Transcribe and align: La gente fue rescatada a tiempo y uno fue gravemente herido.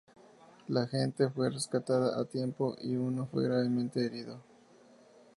La 0.69 0.87
gente 0.87 1.29
fue 1.29 1.51
rescatada 1.51 2.19
a 2.19 2.25
tiempo 2.25 2.75
y 2.81 2.95
uno 2.95 3.27
fue 3.27 3.43
gravemente 3.43 4.03
herido. 4.03 4.41